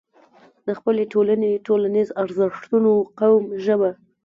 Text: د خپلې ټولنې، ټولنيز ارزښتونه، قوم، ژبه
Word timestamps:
د 0.65 0.67
خپلې 0.79 1.03
ټولنې، 1.13 1.51
ټولنيز 1.67 2.09
ارزښتونه، 2.23 2.91
قوم، 3.19 3.45
ژبه 3.65 3.89